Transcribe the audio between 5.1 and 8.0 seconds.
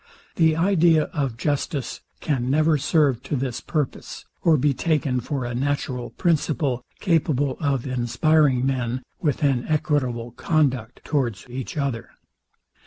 for a natural principle, capable of